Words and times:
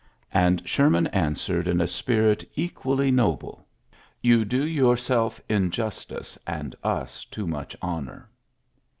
''And 0.43 0.67
She 0.67 0.81
answered 0.81 1.67
in 1.67 1.79
a 1.79 1.85
spirit 1.85 2.43
equally 2.55 3.13
i 3.15 3.37
"You 4.19 4.43
do 4.45 4.65
yourself 4.67 5.39
injustice 5.47 6.39
and 6.47 6.75
i 6.83 7.05
much 7.45 7.75
honour. 7.83 8.27